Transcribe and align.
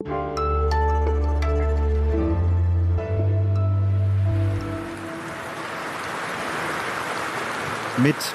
Mit 0.00 0.14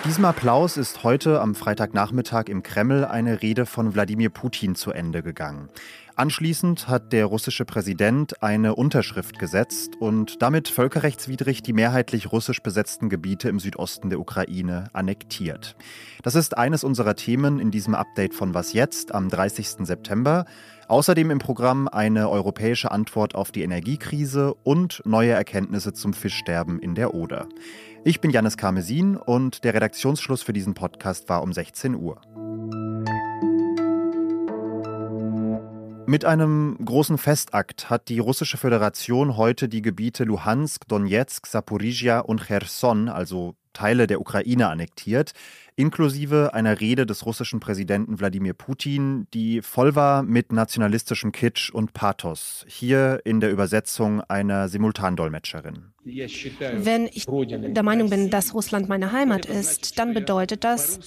diesem 0.03 0.25
Applaus 0.25 0.75
ist 0.75 1.05
heute 1.05 1.39
am 1.39 1.55
Freitagnachmittag 1.55 2.49
im 2.49 2.63
Kreml 2.63 3.05
eine 3.05 3.41
Rede 3.41 3.65
von 3.65 3.93
Wladimir 3.93 4.29
Putin 4.29 4.75
zu 4.75 4.91
Ende 4.91 5.23
gegangen. 5.23 5.69
Anschließend 6.17 6.89
hat 6.89 7.13
der 7.13 7.25
russische 7.25 7.63
Präsident 7.63 8.43
eine 8.43 8.75
Unterschrift 8.75 9.39
gesetzt 9.39 9.95
und 9.99 10.41
damit 10.41 10.67
völkerrechtswidrig 10.67 11.63
die 11.63 11.71
mehrheitlich 11.71 12.33
russisch 12.33 12.61
besetzten 12.61 13.07
Gebiete 13.07 13.47
im 13.47 13.59
Südosten 13.59 14.09
der 14.09 14.19
Ukraine 14.19 14.89
annektiert. 14.91 15.77
Das 16.23 16.35
ist 16.35 16.57
eines 16.57 16.83
unserer 16.83 17.15
Themen 17.15 17.59
in 17.59 17.71
diesem 17.71 17.95
Update 17.95 18.33
von 18.33 18.53
Was 18.53 18.73
jetzt 18.73 19.15
am 19.15 19.29
30. 19.29 19.87
September. 19.87 20.45
Außerdem 20.87 21.31
im 21.31 21.39
Programm 21.39 21.87
eine 21.87 22.29
europäische 22.29 22.91
Antwort 22.91 23.35
auf 23.35 23.51
die 23.51 23.63
Energiekrise 23.63 24.53
und 24.63 25.01
neue 25.05 25.31
Erkenntnisse 25.31 25.93
zum 25.93 26.13
Fischsterben 26.13 26.79
in 26.79 26.93
der 26.93 27.13
Oder. 27.13 27.47
Ich 28.03 28.19
bin 28.19 28.31
Janis 28.31 28.57
Karmesin 28.57 29.15
und 29.15 29.63
der 29.63 29.73
Redaktionsschluss 29.73 30.43
für 30.43 30.51
diesen 30.51 30.73
Podcast 30.73 31.29
war 31.29 31.41
um 31.41 31.53
16 31.53 31.95
Uhr. 31.95 32.19
Mit 36.05 36.25
einem 36.25 36.77
großen 36.83 37.17
Festakt 37.17 37.89
hat 37.89 38.09
die 38.09 38.19
russische 38.19 38.57
Föderation 38.57 39.37
heute 39.37 39.69
die 39.69 39.81
Gebiete 39.81 40.25
Luhansk, 40.25 40.85
Donetsk, 40.89 41.47
Saporizhia 41.47 42.19
und 42.19 42.45
Cherson, 42.45 43.07
also 43.07 43.55
Teile 43.71 44.05
der 44.05 44.19
Ukraine, 44.19 44.67
annektiert 44.67 45.31
inklusive 45.75 46.53
einer 46.53 46.79
Rede 46.79 47.05
des 47.05 47.25
russischen 47.25 47.59
Präsidenten 47.59 48.19
Wladimir 48.19 48.53
Putin, 48.53 49.27
die 49.33 49.61
voll 49.61 49.95
war 49.95 50.23
mit 50.23 50.51
nationalistischem 50.51 51.31
Kitsch 51.31 51.69
und 51.69 51.93
Pathos. 51.93 52.65
Hier 52.67 53.21
in 53.25 53.39
der 53.39 53.51
Übersetzung 53.51 54.21
einer 54.21 54.69
Simultandolmetscherin. 54.69 55.93
Wenn 56.05 57.07
ich 57.07 57.25
der 57.27 57.83
Meinung 57.83 58.09
bin, 58.09 58.29
dass 58.29 58.53
Russland 58.53 58.89
meine 58.89 59.13
Heimat 59.13 59.45
ist, 59.45 59.97
dann 59.99 60.13
bedeutet 60.13 60.63
das, 60.65 60.99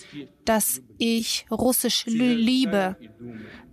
dass 0.46 0.80
ich 0.96 1.44
Russisch 1.50 2.06
liebe, 2.06 2.96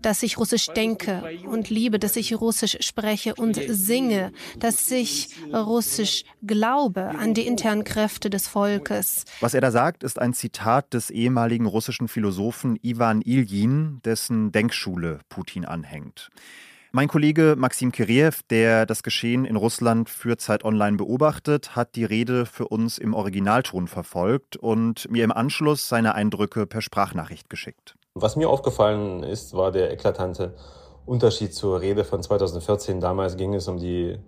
dass 0.01 0.21
ich 0.21 0.37
Russisch 0.37 0.67
denke 0.67 1.23
und 1.45 1.69
liebe, 1.69 1.97
dass 1.97 2.17
ich 2.17 2.35
Russisch 2.35 2.77
spreche 2.81 3.35
und 3.35 3.57
singe, 3.67 4.33
dass 4.59 4.91
ich 4.91 5.29
Russisch 5.53 6.25
glaube 6.45 7.09
an 7.09 7.33
die 7.33 7.47
internen 7.47 7.85
Kräfte 7.85 8.29
des 8.29 8.49
Volkes. 8.49 9.23
Was 9.39 9.53
er 9.53 9.61
da 9.61 9.71
sagt, 9.71 10.03
ist 10.03 10.19
ein 10.19 10.33
Zitat 10.33 10.82
des 10.91 11.09
ehemaligen 11.09 11.65
russischen 11.65 12.07
Philosophen 12.07 12.77
Ivan 12.81 13.21
Iljin, 13.21 14.01
dessen 14.03 14.51
Denkschule 14.51 15.19
Putin 15.29 15.65
anhängt. 15.65 16.29
Mein 16.91 17.07
Kollege 17.07 17.55
Maxim 17.57 17.91
Kiriev, 17.91 18.41
der 18.51 18.85
das 18.85 19.01
Geschehen 19.01 19.45
in 19.45 19.55
Russland 19.55 20.09
für 20.09 20.37
Zeit 20.37 20.63
Online 20.63 20.95
beobachtet, 20.95 21.75
hat 21.75 21.95
die 21.95 22.05
Rede 22.05 22.45
für 22.45 22.67
uns 22.67 22.99
im 22.99 23.15
Originalton 23.15 23.87
verfolgt 23.87 24.57
und 24.57 25.09
mir 25.09 25.23
im 25.23 25.31
Anschluss 25.31 25.89
seine 25.89 26.13
Eindrücke 26.13 26.67
per 26.67 26.83
Sprachnachricht 26.83 27.49
geschickt. 27.49 27.95
Was 28.13 28.35
mir 28.35 28.47
aufgefallen 28.47 29.23
ist, 29.23 29.55
war 29.55 29.71
der 29.71 29.91
eklatante 29.91 30.53
Unterschied 31.07 31.55
zur 31.55 31.81
Rede 31.81 32.03
von 32.03 32.21
2014. 32.21 33.01
Damals 33.01 33.37
ging 33.37 33.55
es 33.55 33.67
um 33.67 33.79
die 33.79 34.19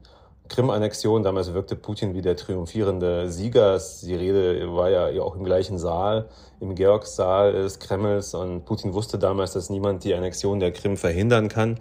Krim-Annexion. 0.49 1.23
Damals 1.23 1.53
wirkte 1.53 1.75
Putin 1.75 2.13
wie 2.13 2.21
der 2.21 2.35
triumphierende 2.35 3.29
Sieger. 3.31 3.79
Die 4.03 4.15
Rede 4.15 4.73
war 4.75 4.89
ja 4.89 5.21
auch 5.21 5.35
im 5.35 5.43
gleichen 5.43 5.77
Saal, 5.77 6.27
im 6.59 6.75
Georgssaal 6.75 7.53
des 7.53 7.79
Kremls. 7.79 8.33
Und 8.33 8.65
Putin 8.65 8.93
wusste 8.93 9.17
damals, 9.17 9.53
dass 9.53 9.69
niemand 9.69 10.03
die 10.03 10.13
Annexion 10.13 10.59
der 10.59 10.71
Krim 10.71 10.97
verhindern 10.97 11.47
kann 11.47 11.79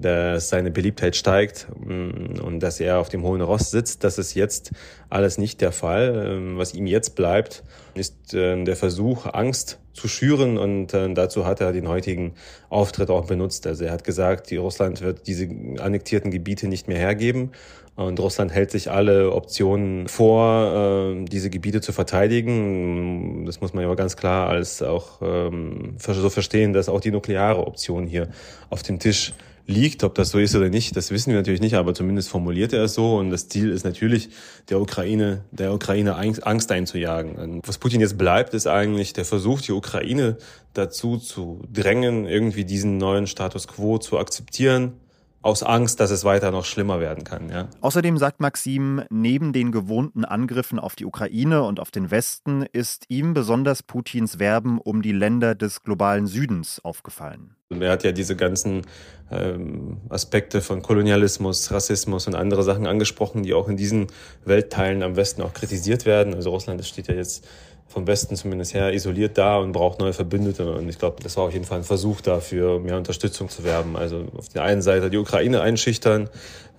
dass 0.00 0.48
seine 0.48 0.70
Beliebtheit 0.70 1.16
steigt 1.16 1.66
mm, 1.78 2.40
und 2.40 2.60
dass 2.60 2.80
er 2.80 2.98
auf 2.98 3.08
dem 3.08 3.22
hohen 3.22 3.40
Ross 3.40 3.70
sitzt. 3.70 4.04
Das 4.04 4.18
ist 4.18 4.34
jetzt 4.34 4.72
alles 5.08 5.38
nicht 5.38 5.60
der 5.60 5.72
Fall. 5.72 6.26
Ähm, 6.26 6.58
was 6.58 6.74
ihm 6.74 6.86
jetzt 6.86 7.14
bleibt, 7.14 7.62
ist 7.94 8.34
ähm, 8.34 8.64
der 8.64 8.76
Versuch, 8.76 9.26
Angst 9.26 9.78
zu 9.92 10.08
schüren 10.08 10.56
und 10.56 10.94
äh, 10.94 11.12
dazu 11.12 11.44
hat 11.44 11.60
er 11.60 11.72
den 11.72 11.88
heutigen 11.88 12.34
Auftritt 12.68 13.10
auch 13.10 13.26
benutzt. 13.26 13.66
Also 13.66 13.84
er 13.84 13.92
hat 13.92 14.04
gesagt, 14.04 14.50
die 14.50 14.56
Russland 14.56 15.02
wird 15.02 15.26
diese 15.26 15.48
annektierten 15.78 16.30
Gebiete 16.30 16.68
nicht 16.68 16.88
mehr 16.88 16.98
hergeben 16.98 17.50
und 17.96 18.18
Russland 18.18 18.52
hält 18.52 18.70
sich 18.70 18.90
alle 18.90 19.32
Optionen 19.32 20.08
vor, 20.08 21.12
äh, 21.12 21.24
diese 21.24 21.50
Gebiete 21.50 21.80
zu 21.80 21.92
verteidigen. 21.92 23.44
Das 23.44 23.60
muss 23.60 23.74
man 23.74 23.84
aber 23.84 23.96
ganz 23.96 24.09
klar 24.16 24.48
als 24.48 24.82
auch 24.82 25.20
ähm, 25.22 25.96
so 25.98 26.30
verstehen, 26.30 26.72
dass 26.72 26.88
auch 26.88 27.00
die 27.00 27.10
nukleare 27.10 27.66
Option 27.66 28.06
hier 28.06 28.28
auf 28.68 28.82
dem 28.82 28.98
Tisch 28.98 29.34
liegt. 29.66 30.04
Ob 30.04 30.14
das 30.14 30.30
so 30.30 30.38
ist 30.38 30.54
oder 30.54 30.68
nicht, 30.68 30.96
das 30.96 31.10
wissen 31.10 31.30
wir 31.30 31.38
natürlich 31.38 31.60
nicht, 31.60 31.74
aber 31.74 31.94
zumindest 31.94 32.28
formuliert 32.28 32.72
er 32.72 32.84
es 32.84 32.94
so. 32.94 33.16
Und 33.16 33.30
das 33.30 33.48
Ziel 33.48 33.70
ist 33.70 33.84
natürlich, 33.84 34.30
der 34.68 34.80
Ukraine, 34.80 35.44
der 35.50 35.72
Ukraine 35.72 36.16
Angst 36.16 36.72
einzujagen. 36.72 37.36
Und 37.36 37.68
was 37.68 37.78
Putin 37.78 38.00
jetzt 38.00 38.18
bleibt, 38.18 38.54
ist 38.54 38.66
eigentlich 38.66 39.12
der 39.12 39.24
Versuch, 39.24 39.60
die 39.60 39.72
Ukraine 39.72 40.36
dazu 40.74 41.16
zu 41.16 41.62
drängen, 41.72 42.26
irgendwie 42.26 42.64
diesen 42.64 42.98
neuen 42.98 43.26
Status 43.26 43.68
quo 43.68 43.98
zu 43.98 44.18
akzeptieren 44.18 44.94
aus 45.42 45.62
Angst, 45.62 46.00
dass 46.00 46.10
es 46.10 46.24
weiter 46.24 46.50
noch 46.50 46.64
schlimmer 46.64 47.00
werden 47.00 47.24
kann. 47.24 47.48
Ja. 47.48 47.68
Außerdem 47.80 48.18
sagt 48.18 48.40
Maxim, 48.40 49.02
neben 49.08 49.52
den 49.52 49.72
gewohnten 49.72 50.24
Angriffen 50.24 50.78
auf 50.78 50.96
die 50.96 51.06
Ukraine 51.06 51.62
und 51.62 51.80
auf 51.80 51.90
den 51.90 52.10
Westen 52.10 52.62
ist 52.72 53.06
ihm 53.08 53.32
besonders 53.32 53.82
Putins 53.82 54.38
Werben 54.38 54.78
um 54.78 55.00
die 55.00 55.12
Länder 55.12 55.54
des 55.54 55.82
globalen 55.82 56.26
Südens 56.26 56.84
aufgefallen. 56.84 57.56
Er 57.70 57.92
hat 57.92 58.02
ja 58.02 58.10
diese 58.10 58.34
ganzen 58.34 58.82
ähm, 59.30 59.98
Aspekte 60.08 60.60
von 60.60 60.82
Kolonialismus, 60.82 61.70
Rassismus 61.70 62.26
und 62.26 62.34
andere 62.34 62.64
Sachen 62.64 62.86
angesprochen, 62.86 63.44
die 63.44 63.54
auch 63.54 63.68
in 63.68 63.76
diesen 63.76 64.08
Weltteilen 64.44 65.04
am 65.04 65.14
Westen 65.14 65.40
auch 65.42 65.54
kritisiert 65.54 66.04
werden. 66.04 66.34
Also 66.34 66.50
Russland 66.50 66.84
steht 66.84 67.06
ja 67.06 67.14
jetzt 67.14 67.46
vom 67.90 68.06
Westen 68.06 68.36
zumindest 68.36 68.72
her 68.72 68.92
isoliert 68.94 69.36
da 69.36 69.58
und 69.58 69.72
braucht 69.72 69.98
neue 69.98 70.12
Verbündete. 70.12 70.72
Und 70.72 70.88
ich 70.88 70.98
glaube, 70.98 71.20
das 71.22 71.36
war 71.36 71.44
auf 71.44 71.52
jeden 71.52 71.64
Fall 71.64 71.78
ein 71.78 71.84
Versuch 71.84 72.20
dafür, 72.20 72.78
mehr 72.78 72.96
Unterstützung 72.96 73.48
zu 73.48 73.64
werben. 73.64 73.96
Also 73.96 74.26
auf 74.36 74.48
der 74.48 74.62
einen 74.62 74.80
Seite 74.80 75.10
die 75.10 75.16
Ukraine 75.16 75.60
einschüchtern, 75.60 76.30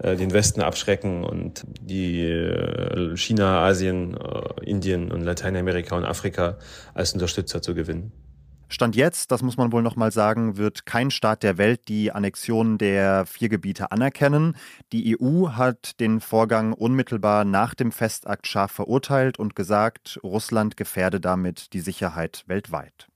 äh, 0.02 0.16
den 0.16 0.32
Westen 0.32 0.62
abschrecken 0.62 1.26
und 1.26 1.66
die 1.82 2.22
äh, 2.22 3.18
China, 3.18 3.66
Asien, 3.66 4.16
äh, 4.16 4.70
Indien 4.70 5.12
und 5.12 5.22
Lateinamerika 5.22 5.98
und 5.98 6.06
Afrika 6.06 6.58
als 6.94 7.14
Unterstützer 7.14 7.62
zu 7.62 7.76
gewinnen. 7.76 8.14
Stand 8.72 8.96
jetzt, 8.96 9.32
das 9.32 9.42
muss 9.42 9.58
man 9.58 9.74
wohl 9.74 9.82
noch 9.82 9.98
mal 9.98 10.14
sagen, 10.14 10.56
wird 10.56 10.86
kein 10.86 11.12
Staat 11.12 11.44
der 11.44 11.58
Welt 11.58 11.90
die 11.90 12.14
Annexion 12.14 12.78
der 12.78 13.26
vier 13.26 13.50
Gebiete 13.50 13.92
anerkennen. 13.92 14.56
Die 14.94 15.18
EU 15.20 15.50
hat 15.50 16.00
den 16.00 16.22
Vorgang 16.22 16.72
unmittelbar 16.72 17.44
nach 17.44 17.76
dem 17.76 17.92
Festakt 17.92 18.48
scharf 18.48 18.72
verurteilt 18.72 19.38
und 19.38 19.58
gesagt, 19.58 20.22
Russland 20.24 20.78
gefährde 20.78 21.20
damit 21.20 21.74
die 21.74 21.82
Sicherheit 21.82 22.46
weltweit. 22.48 23.10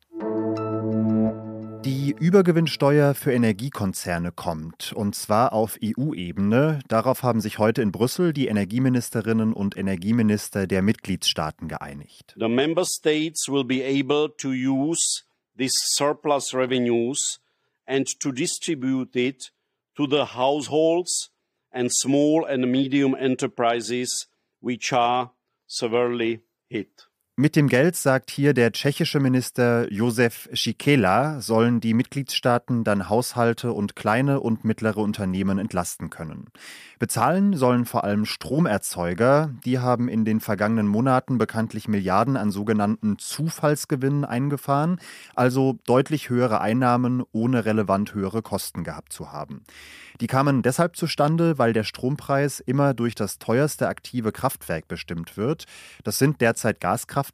Die 1.85 2.13
Übergewinnsteuer 2.19 3.13
für 3.13 3.31
Energiekonzerne 3.31 4.33
kommt, 4.33 4.91
und 4.91 5.15
zwar 5.15 5.53
auf 5.53 5.77
EU-Ebene. 5.81 6.79
Darauf 6.89 7.23
haben 7.23 7.39
sich 7.39 7.59
heute 7.59 7.81
in 7.81 7.93
Brüssel 7.93 8.33
die 8.33 8.47
Energieministerinnen 8.47 9.53
und 9.53 9.77
Energieminister 9.77 10.67
der 10.67 10.81
Mitgliedstaaten 10.81 11.69
geeinigt. 11.69 12.35
The 12.37 12.49
member 12.49 12.83
states 12.83 13.47
will 13.47 13.63
be 13.63 13.85
able 13.85 14.35
to 14.37 14.49
use 14.49 15.23
these 15.55 15.73
surplus 15.75 16.53
revenues 16.53 17.39
and 17.87 18.07
to 18.19 18.31
distribute 18.31 19.15
it 19.15 19.51
to 19.95 20.07
the 20.07 20.25
households 20.25 21.29
and 21.71 21.91
small 21.91 22.45
and 22.45 22.71
medium 22.71 23.15
enterprises 23.19 24.27
which 24.59 24.91
are 24.93 25.31
severely 25.67 26.41
hit. 26.69 27.04
Mit 27.37 27.57
dem 27.57 27.67
Geld, 27.67 27.97
sagt 27.97 28.31
hier 28.31 28.53
der 28.53 28.71
tschechische 28.71 29.19
Minister 29.19 29.91
Josef 29.91 30.47
Schikela, 30.53 31.41
sollen 31.41 31.81
die 31.81 31.93
Mitgliedstaaten 31.93 32.85
dann 32.85 33.09
Haushalte 33.09 33.73
und 33.73 33.97
kleine 33.97 34.39
und 34.39 34.63
mittlere 34.63 34.99
Unternehmen 34.99 35.59
entlasten 35.59 36.09
können. 36.09 36.45
Bezahlen 36.97 37.57
sollen 37.57 37.83
vor 37.83 38.05
allem 38.05 38.23
Stromerzeuger. 38.23 39.51
Die 39.65 39.79
haben 39.79 40.07
in 40.07 40.23
den 40.23 40.39
vergangenen 40.39 40.87
Monaten 40.87 41.37
bekanntlich 41.37 41.89
Milliarden 41.89 42.37
an 42.37 42.51
sogenannten 42.51 43.17
Zufallsgewinnen 43.19 44.23
eingefahren, 44.23 45.01
also 45.35 45.77
deutlich 45.85 46.29
höhere 46.29 46.61
Einnahmen 46.61 47.21
ohne 47.33 47.65
relevant 47.65 48.13
höhere 48.13 48.43
Kosten 48.43 48.85
gehabt 48.85 49.11
zu 49.11 49.33
haben. 49.33 49.65
Die 50.21 50.27
kamen 50.27 50.61
deshalb 50.61 50.95
zustande, 50.95 51.57
weil 51.57 51.73
der 51.73 51.83
Strompreis 51.83 52.61
immer 52.61 52.93
durch 52.93 53.13
das 53.13 53.39
teuerste 53.39 53.89
aktive 53.89 54.31
Kraftwerk 54.31 54.87
bestimmt 54.87 55.35
wird. 55.35 55.65
Das 56.05 56.17
sind 56.17 56.39
derzeit 56.39 56.79
Gaskraftwerke, 56.79 57.24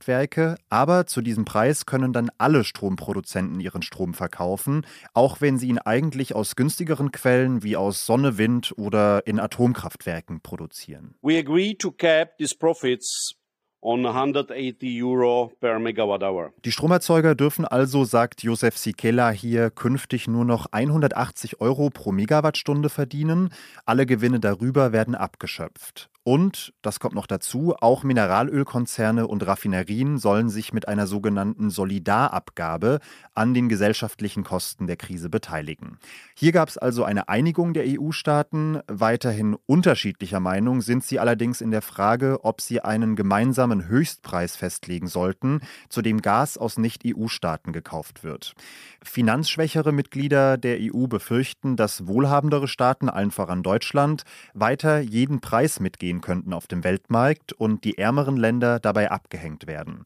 aber 0.70 1.06
zu 1.06 1.22
diesem 1.22 1.46
Preis 1.46 1.86
können 1.86 2.14
dann 2.14 2.30
alle 2.38 2.64
Stromproduzenten 2.64 3.60
ihren 3.60 3.82
Strom 3.82 4.14
verkaufen, 4.14 4.86
auch 5.14 5.42
wenn 5.42 5.58
sie 5.58 5.68
ihn 5.68 5.80
eigentlich 5.80 6.36
aus 6.36 6.56
günstigeren 6.56 7.12
Quellen 7.12 7.64
wie 7.64 7.76
aus 7.76 8.06
Sonne, 8.06 8.38
Wind 8.38 8.74
oder 8.78 9.26
in 9.26 9.40
Atomkraftwerken 9.40 10.42
produzieren. 10.42 11.16
We 11.22 11.38
agree 11.38 11.74
to 11.76 11.92
cap 11.92 12.38
these 12.38 12.56
profits 12.56 13.36
on 13.82 14.06
180 14.06 15.04
Euro 15.04 15.52
per 15.60 15.80
megawatt 15.80 16.24
hour. 16.24 16.54
Die 16.64 16.72
Stromerzeuger 16.72 17.36
dürfen 17.36 17.66
also, 17.66 18.06
sagt 18.06 18.44
Josef 18.44 18.78
Sikela 18.78 19.32
hier, 19.32 19.72
künftig 19.72 20.28
nur 20.28 20.46
noch 20.46 20.68
180 20.72 21.60
Euro 21.60 21.90
pro 21.90 22.12
Megawattstunde 22.12 22.90
verdienen. 22.90 23.50
Alle 23.86 24.06
Gewinne 24.06 24.40
darüber 24.40 24.92
werden 24.92 25.16
abgeschöpft. 25.16 26.10
Und, 26.24 26.72
das 26.84 27.00
kommt 27.00 27.16
noch 27.16 27.26
dazu, 27.26 27.74
auch 27.82 28.04
Mineralölkonzerne 28.04 29.26
und 29.26 29.46
Raffinerien 29.48 30.20
sollen 30.20 30.50
sich 30.50 30.72
mit 30.72 30.88
einer 30.88 31.08
sogenannten 31.08 31.72
Solidarabgabe 31.72 33.00
an 33.34 33.56
den 33.56 33.70
gesellschaftlichen 33.70 34.44
Kosten 34.44 34.86
der 34.86 34.98
Krise 34.98 35.32
beteiligen. 35.32 35.98
Hier 36.36 36.52
gab 36.52 36.70
es 36.70 36.78
also 36.78 37.04
eine 37.04 37.28
Einigung 37.28 37.74
der 37.74 37.86
EU-Staaten. 37.88 38.82
Weiterhin 38.88 39.58
unterschiedlicher 39.66 40.40
Meinung 40.40 40.82
sind 40.82 41.04
sie 41.04 41.18
allerdings 41.18 41.60
in 41.60 41.72
der 41.72 41.82
Frage, 41.82 42.46
ob 42.46 42.62
sie 42.62 42.82
einen 42.82 43.16
gemeinsamen 43.16 43.88
Höchstpreis 43.88 44.56
festlegen 44.56 45.08
sollten, 45.08 45.62
zu 45.90 46.04
dem 46.04 46.22
Gas 46.22 46.56
aus 46.56 46.78
Nicht-EU-Staaten 46.78 47.74
gekauft 47.74 48.24
wird. 48.24 48.54
Finanzschwächere 49.02 49.92
Mitglieder 49.92 50.60
der 50.60 50.78
EU 50.82 51.08
befürchten, 51.08 51.78
dass 51.78 52.06
wohlhabendere 52.06 52.68
Staaten, 52.68 53.10
allen 53.10 53.32
voran 53.32 53.64
Deutschland, 53.64 54.22
weiter 54.54 55.00
jeden 55.00 55.42
Preis 55.42 55.80
mitgeben 55.80 56.11
entstehen 56.12 56.22
könnten 56.22 56.54
auf 56.54 56.68
dem 56.68 56.84
Weltmarkt 56.84 57.54
und 57.54 57.84
die 57.84 57.98
ärmeren 57.98 58.38
Länder 58.38 58.80
dabei 58.80 59.12
abgehängt 59.12 59.68
werden. 59.68 60.04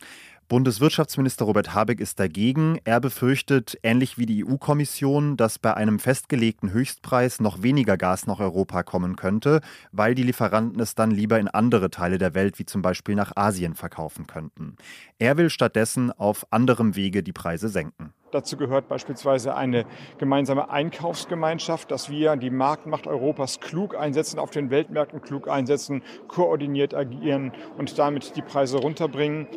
Bundeswirtschaftsminister 0.48 1.46
Robert 1.46 1.74
Habeck 1.74 2.00
ist 2.00 2.19
dagegen. 2.19 2.80
Er 2.84 3.00
befürchtet, 3.00 3.80
ähnlich 3.81 4.19
wie 4.19 4.28
die 4.28 4.46
EU-Kommission, 4.46 5.38
dass 5.38 5.57
bei 5.57 5.74
einem 5.74 5.98
festgelegten 5.98 6.72
Höchstpreis 6.72 7.40
noch 7.40 7.63
weniger 7.63 7.98
Gas 7.98 8.28
nach 8.28 8.40
Europa 8.40 8.84
kommen 8.84 9.16
könnte, 9.16 9.62
weil 9.92 10.13
die 10.13 10.22
Lieferanten 10.22 10.80
es 10.80 10.94
dann 10.94 11.10
lieber 11.10 11.40
in 11.40 11.48
andere 11.48 11.90
Teile 11.90 12.19
der 12.19 12.36
Welt, 12.36 12.60
wie 12.60 12.66
zum 12.68 12.84
Beispiel 12.84 13.16
nach 13.16 13.31
Asien, 13.36 13.74
verkaufen 13.74 14.28
könnten. 14.28 14.75
Er 15.18 15.38
will 15.38 15.50
stattdessen 15.50 16.12
auf 16.12 16.46
anderem 16.51 16.96
Wege 16.96 17.24
die 17.24 17.34
Preise 17.34 17.68
senken. 17.68 18.13
Dazu 18.36 18.58
gehört 18.58 18.90
beispielsweise 18.90 19.56
eine 19.56 19.86
gemeinsame 20.18 20.70
Einkaufsgemeinschaft, 20.70 21.90
dass 21.90 22.10
wir 22.10 22.36
die 22.36 22.50
Marktmacht 22.50 23.08
Europas 23.08 23.62
klug 23.62 23.98
einsetzen, 23.98 24.40
auf 24.40 24.50
den 24.50 24.70
Weltmärkten 24.70 25.22
klug 25.22 25.48
einsetzen, 25.48 26.04
koordiniert 26.28 26.94
agieren 26.94 27.54
und 27.78 27.98
damit 27.98 28.36
die 28.36 28.42
Preise 28.42 28.80
runterbringen. 28.80 29.48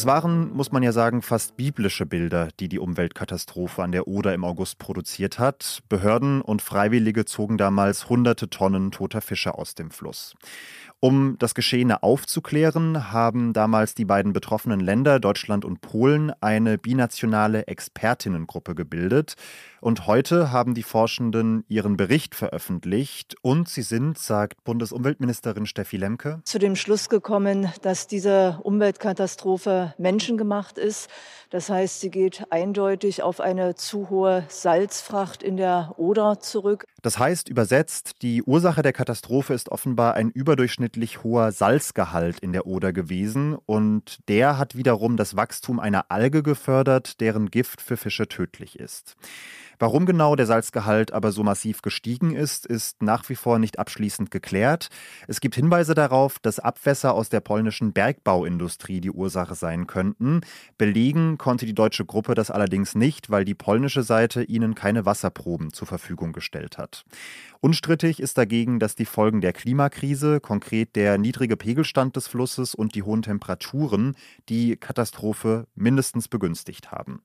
Es 0.00 0.06
waren, 0.06 0.54
muss 0.54 0.72
man 0.72 0.82
ja 0.82 0.92
sagen, 0.92 1.20
fast 1.20 1.58
biblische 1.58 2.06
Bilder, 2.06 2.48
die 2.58 2.70
die 2.70 2.78
Umweltkatastrophe 2.78 3.82
an 3.82 3.92
der 3.92 4.08
Oder 4.08 4.32
im 4.32 4.44
August 4.44 4.78
produziert 4.78 5.38
hat. 5.38 5.82
Behörden 5.90 6.40
und 6.40 6.62
Freiwillige 6.62 7.26
zogen 7.26 7.58
damals 7.58 8.08
hunderte 8.08 8.48
Tonnen 8.48 8.92
toter 8.92 9.20
Fische 9.20 9.58
aus 9.58 9.74
dem 9.74 9.90
Fluss. 9.90 10.34
Um 11.02 11.36
das 11.38 11.54
Geschehene 11.54 12.02
aufzuklären, 12.02 13.10
haben 13.10 13.54
damals 13.54 13.94
die 13.94 14.04
beiden 14.04 14.34
betroffenen 14.34 14.80
Länder, 14.80 15.18
Deutschland 15.18 15.64
und 15.64 15.80
Polen, 15.80 16.30
eine 16.42 16.76
binationale 16.76 17.66
Expertinnengruppe 17.66 18.74
gebildet. 18.74 19.36
Und 19.80 20.06
heute 20.06 20.52
haben 20.52 20.74
die 20.74 20.82
Forschenden 20.82 21.64
ihren 21.68 21.96
Bericht 21.96 22.34
veröffentlicht 22.34 23.34
und 23.40 23.70
sie 23.70 23.80
sind, 23.80 24.18
sagt 24.18 24.62
Bundesumweltministerin 24.64 25.64
Steffi 25.64 25.96
Lemke, 25.96 26.42
zu 26.44 26.58
dem 26.58 26.76
Schluss 26.76 27.08
gekommen, 27.08 27.72
dass 27.80 28.06
diese 28.06 28.60
Umweltkatastrophe 28.62 29.89
menschengemacht 29.98 30.78
ist. 30.78 31.08
Das 31.50 31.68
heißt, 31.68 32.00
sie 32.00 32.10
geht 32.12 32.44
eindeutig 32.50 33.24
auf 33.24 33.40
eine 33.40 33.74
zu 33.74 34.08
hohe 34.08 34.44
Salzfracht 34.48 35.42
in 35.42 35.56
der 35.56 35.94
Oder 35.96 36.38
zurück. 36.38 36.86
Das 37.02 37.18
heißt, 37.18 37.48
übersetzt, 37.48 38.22
die 38.22 38.44
Ursache 38.44 38.82
der 38.82 38.92
Katastrophe 38.92 39.52
ist 39.52 39.68
offenbar 39.70 40.14
ein 40.14 40.30
überdurchschnittlich 40.30 41.24
hoher 41.24 41.50
Salzgehalt 41.50 42.38
in 42.38 42.52
der 42.52 42.66
Oder 42.66 42.92
gewesen 42.92 43.56
und 43.66 44.20
der 44.28 44.58
hat 44.58 44.76
wiederum 44.76 45.16
das 45.16 45.34
Wachstum 45.34 45.80
einer 45.80 46.12
Alge 46.12 46.44
gefördert, 46.44 47.20
deren 47.20 47.50
Gift 47.50 47.80
für 47.80 47.96
Fische 47.96 48.28
tödlich 48.28 48.78
ist. 48.78 49.16
Warum 49.80 50.04
genau 50.04 50.36
der 50.36 50.44
Salzgehalt 50.44 51.10
aber 51.10 51.32
so 51.32 51.42
massiv 51.42 51.80
gestiegen 51.80 52.36
ist, 52.36 52.66
ist 52.66 53.02
nach 53.02 53.26
wie 53.30 53.34
vor 53.34 53.58
nicht 53.58 53.78
abschließend 53.78 54.30
geklärt. 54.30 54.90
Es 55.26 55.40
gibt 55.40 55.54
Hinweise 55.54 55.94
darauf, 55.94 56.38
dass 56.38 56.58
Abwässer 56.58 57.14
aus 57.14 57.30
der 57.30 57.40
polnischen 57.40 57.94
Bergbauindustrie 57.94 59.00
die 59.00 59.10
Ursache 59.10 59.54
sein 59.54 59.86
könnten. 59.86 60.42
Belegen 60.76 61.38
konnte 61.40 61.66
die 61.66 61.74
deutsche 61.74 62.04
Gruppe 62.04 62.34
das 62.34 62.50
allerdings 62.50 62.94
nicht, 62.94 63.30
weil 63.30 63.44
die 63.44 63.54
polnische 63.54 64.02
Seite 64.02 64.44
ihnen 64.44 64.74
keine 64.74 65.06
Wasserproben 65.06 65.72
zur 65.72 65.88
Verfügung 65.88 66.32
gestellt 66.32 66.78
hat. 66.78 67.04
Unstrittig 67.60 68.20
ist 68.20 68.38
dagegen, 68.38 68.78
dass 68.78 68.94
die 68.94 69.06
Folgen 69.06 69.40
der 69.40 69.52
Klimakrise, 69.52 70.40
konkret 70.40 70.94
der 70.96 71.18
niedrige 71.18 71.56
Pegelstand 71.56 72.14
des 72.14 72.28
Flusses 72.28 72.74
und 72.74 72.94
die 72.94 73.02
hohen 73.02 73.22
Temperaturen, 73.22 74.16
die 74.48 74.76
Katastrophe 74.76 75.66
mindestens 75.74 76.28
begünstigt 76.28 76.92
haben. 76.92 77.22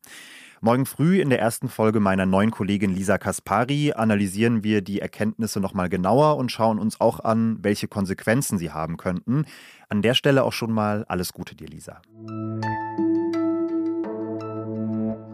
Morgen 0.61 0.85
früh 0.85 1.21
in 1.21 1.29
der 1.29 1.39
ersten 1.39 1.67
Folge 1.67 1.99
meiner 1.99 2.25
neuen 2.25 2.51
Kollegin 2.51 2.95
Lisa 2.95 3.17
Kaspari 3.17 3.91
analysieren 3.93 4.63
wir 4.63 4.81
die 4.81 5.01
Erkenntnisse 5.01 5.59
nochmal 5.59 5.89
genauer 5.89 6.37
und 6.37 6.51
schauen 6.51 6.79
uns 6.79 7.01
auch 7.01 7.19
an, 7.19 7.57
welche 7.61 7.89
Konsequenzen 7.89 8.57
sie 8.57 8.71
haben 8.71 8.95
könnten. 8.95 9.45
An 9.89 10.01
der 10.01 10.13
Stelle 10.13 10.43
auch 10.43 10.53
schon 10.53 10.71
mal 10.71 11.03
alles 11.09 11.33
Gute 11.33 11.53
dir, 11.53 11.67
Lisa. 11.67 12.01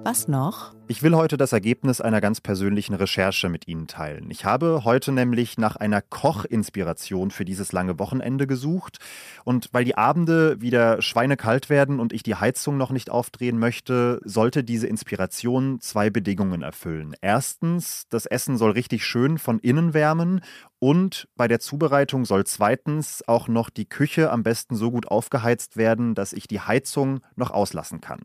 Was 0.04 0.28
noch? 0.28 0.74
Ich 0.88 1.04
will 1.04 1.16
heute 1.16 1.38
das 1.38 1.54
Ergebnis 1.54 2.02
einer 2.02 2.22
ganz 2.22 2.42
persönlichen 2.42 2.96
Recherche 2.96 3.50
mit 3.50 3.68
Ihnen 3.68 3.86
teilen. 3.86 4.32
Ich 4.32 4.46
habe 4.46 4.82
heute 4.84 5.12
nämlich 5.12 5.60
nach 5.60 5.76
einer 5.76 6.02
Kochinspiration 6.02 7.30
für 7.30 7.46
dieses 7.46 7.72
lange 7.72 8.00
Wochenende 8.00 8.48
gesucht. 8.48 8.98
Und 9.46 9.70
weil 9.74 9.86
die 9.86 9.96
Abende 9.96 10.60
wieder 10.60 11.02
schweinekalt 11.04 11.70
werden 11.70 12.00
und 12.00 12.14
ich 12.14 12.24
die 12.24 12.36
Heizung 12.36 12.78
noch 12.78 12.90
nicht 12.90 13.12
aufdrehen 13.12 13.60
möchte, 13.60 14.20
sollte 14.26 14.64
diese 14.64 14.88
Inspiration 14.88 15.80
zwei 15.82 16.10
Bedingungen 16.10 16.64
erfüllen. 16.64 17.14
Erstens, 17.22 18.06
das 18.10 18.26
Essen 18.26 18.58
soll 18.58 18.72
richtig 18.72 19.06
schön 19.06 19.38
von 19.38 19.60
innen 19.60 19.94
wärmen 19.94 20.42
und 20.80 21.28
bei 21.36 21.48
der 21.48 21.60
Zubereitung 21.60 22.26
soll 22.26 22.44
zweitens 22.46 23.24
auch 23.28 23.48
noch 23.48 23.70
die 23.70 23.86
Küche 23.86 24.32
am 24.32 24.42
besten 24.42 24.76
so 24.76 24.90
gut 24.90 25.08
aufgeheizt 25.08 25.78
werden, 25.78 26.16
dass 26.16 26.34
ich 26.34 26.48
die 26.48 26.60
Heizung 26.60 27.22
noch 27.36 27.52
auslassen 27.52 28.02
kann. 28.02 28.22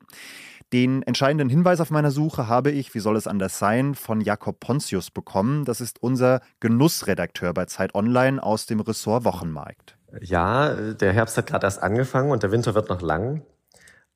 Den 0.72 1.02
entscheidenden 1.02 1.48
Hinweis 1.48 1.80
auf 1.80 1.90
meiner 1.90 2.10
Suche 2.10 2.48
habe 2.48 2.72
ich, 2.72 2.92
wie 2.94 2.98
soll 2.98 3.16
es 3.16 3.28
anders 3.28 3.58
sein, 3.58 3.94
von 3.94 4.20
Jakob 4.20 4.58
Pontius 4.58 5.12
bekommen. 5.12 5.64
Das 5.64 5.80
ist 5.80 6.02
unser 6.02 6.40
Genussredakteur 6.58 7.54
bei 7.54 7.66
Zeit 7.66 7.94
Online 7.94 8.42
aus 8.42 8.66
dem 8.66 8.80
Ressort 8.80 9.24
Wochenmarkt. 9.24 9.96
Ja, 10.20 10.74
der 10.74 11.12
Herbst 11.12 11.36
hat 11.36 11.46
gerade 11.46 11.66
erst 11.66 11.82
angefangen 11.82 12.32
und 12.32 12.42
der 12.42 12.50
Winter 12.50 12.74
wird 12.74 12.88
noch 12.88 13.00
lang. 13.00 13.42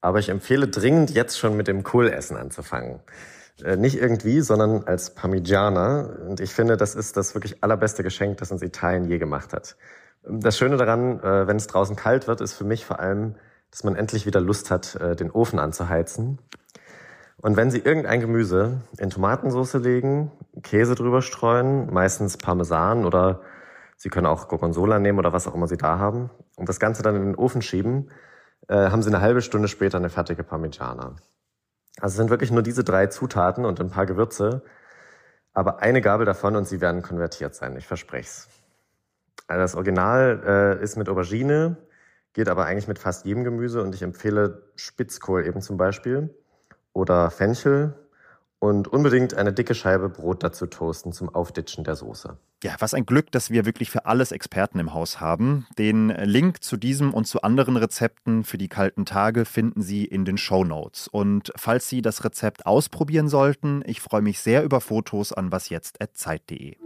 Aber 0.00 0.18
ich 0.18 0.28
empfehle 0.28 0.66
dringend, 0.66 1.10
jetzt 1.10 1.38
schon 1.38 1.56
mit 1.56 1.68
dem 1.68 1.82
Kohlessen 1.82 2.36
anzufangen. 2.36 3.00
Äh, 3.62 3.76
nicht 3.76 3.96
irgendwie, 3.96 4.40
sondern 4.40 4.84
als 4.84 5.14
Parmigiana. 5.14 6.02
Und 6.26 6.40
ich 6.40 6.52
finde, 6.52 6.76
das 6.76 6.94
ist 6.94 7.16
das 7.16 7.34
wirklich 7.34 7.62
allerbeste 7.62 8.02
Geschenk, 8.02 8.38
das 8.38 8.50
uns 8.50 8.62
Italien 8.62 9.08
je 9.08 9.18
gemacht 9.18 9.52
hat. 9.52 9.76
Das 10.22 10.58
Schöne 10.58 10.76
daran, 10.76 11.20
äh, 11.20 11.46
wenn 11.46 11.56
es 11.56 11.66
draußen 11.66 11.96
kalt 11.96 12.26
wird, 12.26 12.40
ist 12.40 12.54
für 12.54 12.64
mich 12.64 12.84
vor 12.84 12.98
allem, 12.98 13.36
dass 13.70 13.84
man 13.84 13.96
endlich 13.96 14.26
wieder 14.26 14.40
Lust 14.40 14.70
hat, 14.70 14.96
äh, 14.96 15.16
den 15.16 15.30
Ofen 15.30 15.58
anzuheizen. 15.58 16.38
Und 17.42 17.56
wenn 17.56 17.70
Sie 17.70 17.78
irgendein 17.78 18.20
Gemüse 18.20 18.82
in 18.98 19.10
Tomatensauce 19.10 19.74
legen, 19.74 20.30
Käse 20.62 20.94
drüber 20.94 21.22
streuen, 21.22 21.92
meistens 21.92 22.36
Parmesan 22.36 23.04
oder 23.06 23.40
Sie 23.96 24.08
können 24.08 24.26
auch 24.26 24.48
Gorgonzola 24.48 24.98
nehmen 24.98 25.18
oder 25.18 25.32
was 25.32 25.46
auch 25.46 25.54
immer 25.54 25.66
Sie 25.66 25.76
da 25.76 25.98
haben 25.98 26.30
und 26.56 26.68
das 26.68 26.80
Ganze 26.80 27.02
dann 27.02 27.16
in 27.16 27.24
den 27.24 27.34
Ofen 27.36 27.62
schieben, 27.62 28.10
äh, 28.68 28.90
haben 28.90 29.02
Sie 29.02 29.08
eine 29.08 29.20
halbe 29.20 29.42
Stunde 29.42 29.68
später 29.68 29.98
eine 29.98 30.10
fertige 30.10 30.42
Parmigiana. 30.44 31.16
Also 31.98 32.12
es 32.12 32.16
sind 32.16 32.30
wirklich 32.30 32.50
nur 32.50 32.62
diese 32.62 32.84
drei 32.84 33.06
Zutaten 33.06 33.64
und 33.64 33.80
ein 33.80 33.90
paar 33.90 34.06
Gewürze, 34.06 34.62
aber 35.52 35.80
eine 35.80 36.00
Gabel 36.00 36.26
davon 36.26 36.56
und 36.56 36.68
Sie 36.68 36.80
werden 36.80 37.02
konvertiert 37.02 37.54
sein, 37.54 37.76
ich 37.76 37.86
verspreche 37.86 38.28
es. 38.28 38.48
Also 39.48 39.60
das 39.62 39.74
Original 39.74 40.78
äh, 40.80 40.82
ist 40.82 40.96
mit 40.96 41.08
Aubergine, 41.08 41.76
Geht 42.32 42.48
aber 42.48 42.66
eigentlich 42.66 42.88
mit 42.88 42.98
fast 42.98 43.26
jedem 43.26 43.44
Gemüse 43.44 43.82
und 43.82 43.94
ich 43.94 44.02
empfehle 44.02 44.62
Spitzkohl 44.76 45.46
eben 45.46 45.60
zum 45.60 45.76
Beispiel 45.76 46.34
oder 46.92 47.30
Fenchel 47.30 47.94
und 48.60 48.88
unbedingt 48.88 49.34
eine 49.34 49.52
dicke 49.52 49.74
Scheibe 49.74 50.08
Brot 50.08 50.42
dazu 50.44 50.66
toasten 50.66 51.12
zum 51.12 51.34
Aufditschen 51.34 51.82
der 51.82 51.96
Soße. 51.96 52.36
Ja, 52.62 52.76
was 52.78 52.92
ein 52.92 53.06
Glück, 53.06 53.32
dass 53.32 53.50
wir 53.50 53.64
wirklich 53.64 53.90
für 53.90 54.04
alles 54.04 54.32
Experten 54.32 54.78
im 54.78 54.92
Haus 54.92 55.18
haben. 55.18 55.66
Den 55.78 56.10
Link 56.10 56.62
zu 56.62 56.76
diesem 56.76 57.14
und 57.14 57.24
zu 57.24 57.40
anderen 57.40 57.78
Rezepten 57.78 58.44
für 58.44 58.58
die 58.58 58.68
kalten 58.68 59.06
Tage 59.06 59.46
finden 59.46 59.80
Sie 59.80 60.04
in 60.04 60.26
den 60.26 60.36
Show 60.36 60.62
Notes. 60.62 61.08
Und 61.08 61.52
falls 61.56 61.88
Sie 61.88 62.02
das 62.02 62.22
Rezept 62.22 62.66
ausprobieren 62.66 63.28
sollten, 63.28 63.82
ich 63.86 64.02
freue 64.02 64.22
mich 64.22 64.40
sehr 64.40 64.62
über 64.62 64.82
Fotos 64.82 65.32
an 65.32 65.50
wasjetzt.zeit.de. 65.50 66.76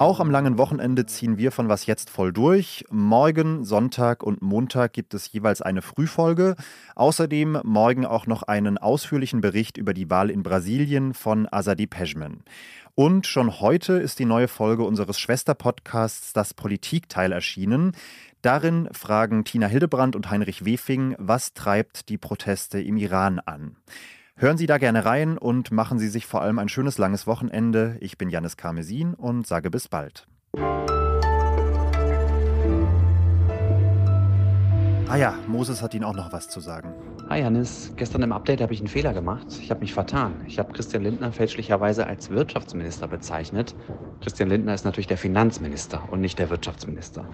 Auch 0.00 0.18
am 0.18 0.30
langen 0.30 0.56
Wochenende 0.56 1.04
ziehen 1.04 1.36
wir 1.36 1.52
von 1.52 1.68
Was 1.68 1.84
jetzt 1.84 2.08
voll 2.08 2.32
durch. 2.32 2.86
Morgen, 2.90 3.64
Sonntag 3.66 4.22
und 4.22 4.40
Montag 4.40 4.94
gibt 4.94 5.12
es 5.12 5.30
jeweils 5.30 5.60
eine 5.60 5.82
Frühfolge. 5.82 6.56
Außerdem 6.94 7.60
morgen 7.64 8.06
auch 8.06 8.26
noch 8.26 8.42
einen 8.42 8.78
ausführlichen 8.78 9.42
Bericht 9.42 9.76
über 9.76 9.92
die 9.92 10.08
Wahl 10.08 10.30
in 10.30 10.42
Brasilien 10.42 11.12
von 11.12 11.46
Azadi 11.52 11.86
Pejman. 11.86 12.44
Und 12.94 13.26
schon 13.26 13.60
heute 13.60 13.92
ist 13.92 14.18
die 14.18 14.24
neue 14.24 14.48
Folge 14.48 14.84
unseres 14.84 15.18
Schwesterpodcasts 15.18 16.32
Das 16.32 16.54
Politikteil 16.54 17.32
erschienen. 17.32 17.92
Darin 18.40 18.88
fragen 18.92 19.44
Tina 19.44 19.66
Hildebrand 19.66 20.16
und 20.16 20.30
Heinrich 20.30 20.64
Wefing, 20.64 21.14
was 21.18 21.52
treibt 21.52 22.08
die 22.08 22.16
Proteste 22.16 22.80
im 22.80 22.96
Iran 22.96 23.38
an. 23.38 23.76
Hören 24.42 24.56
Sie 24.56 24.66
da 24.66 24.78
gerne 24.78 25.04
rein 25.04 25.36
und 25.36 25.70
machen 25.70 25.98
Sie 25.98 26.08
sich 26.08 26.24
vor 26.24 26.40
allem 26.40 26.58
ein 26.58 26.70
schönes 26.70 26.96
langes 26.96 27.26
Wochenende. 27.26 27.98
Ich 28.00 28.16
bin 28.16 28.30
Janis 28.30 28.56
Karmesin 28.56 29.12
und 29.12 29.46
sage 29.46 29.70
bis 29.70 29.86
bald. 29.86 30.26
Ah 35.08 35.16
ja, 35.16 35.34
Moses 35.46 35.82
hat 35.82 35.92
Ihnen 35.92 36.04
auch 36.04 36.14
noch 36.16 36.32
was 36.32 36.48
zu 36.48 36.60
sagen. 36.60 36.94
Hi 37.28 37.40
Janis, 37.40 37.92
gestern 37.96 38.22
im 38.22 38.32
Update 38.32 38.62
habe 38.62 38.72
ich 38.72 38.80
einen 38.80 38.88
Fehler 38.88 39.12
gemacht. 39.12 39.46
Ich 39.60 39.70
habe 39.70 39.80
mich 39.80 39.92
vertan. 39.92 40.32
Ich 40.46 40.58
habe 40.58 40.72
Christian 40.72 41.02
Lindner 41.02 41.32
fälschlicherweise 41.32 42.06
als 42.06 42.30
Wirtschaftsminister 42.30 43.08
bezeichnet. 43.08 43.74
Christian 44.22 44.48
Lindner 44.48 44.72
ist 44.72 44.86
natürlich 44.86 45.08
der 45.08 45.18
Finanzminister 45.18 46.10
und 46.10 46.22
nicht 46.22 46.38
der 46.38 46.48
Wirtschaftsminister. 46.48 47.26